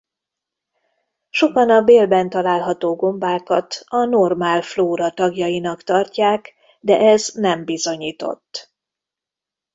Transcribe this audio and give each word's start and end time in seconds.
Sokan 1.29 1.69
a 1.69 1.81
bélben 1.81 2.29
található 2.29 2.95
gombákat 2.95 3.83
a 3.87 4.05
normál 4.05 4.61
flóra 4.61 5.09
tagjainak 5.11 5.83
tartják 5.83 6.53
de 6.79 6.97
ez 6.99 7.29
nem 7.33 7.65
bizonyított. 7.65 8.71